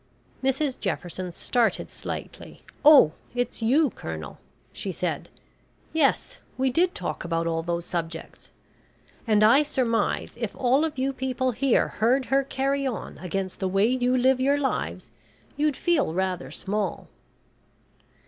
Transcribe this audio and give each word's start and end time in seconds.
Mrs 0.43 0.79
Jefferson 0.79 1.31
started 1.31 1.91
slightly. 1.91 2.63
"Oh, 2.83 3.11
it's 3.35 3.61
you, 3.61 3.91
Colonel," 3.91 4.39
she 4.73 4.91
said. 4.91 5.29
"Yes, 5.93 6.39
we 6.57 6.71
did 6.71 6.95
talk 6.95 7.23
about 7.23 7.45
all 7.45 7.61
those 7.61 7.85
subjects, 7.85 8.51
and 9.27 9.43
I 9.43 9.61
surmise 9.61 10.37
if 10.41 10.55
all 10.55 10.85
of 10.85 10.97
you 10.97 11.13
people 11.13 11.51
here 11.51 11.87
heard 11.89 12.25
her 12.33 12.43
carry 12.43 12.87
on 12.87 13.19
against 13.19 13.59
the 13.59 13.67
way 13.69 13.85
you 13.85 14.17
live 14.17 14.39
your 14.39 14.57
lives, 14.57 15.11
you'd 15.55 15.77
feel 15.77 16.15
rather 16.15 16.49
small." 16.49 17.07